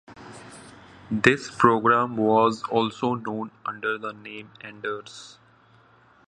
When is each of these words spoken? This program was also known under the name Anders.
This 1.11 1.51
program 1.51 2.17
was 2.17 2.63
also 2.71 3.13
known 3.13 3.51
under 3.67 3.99
the 3.99 4.13
name 4.13 4.49
Anders. 4.61 5.37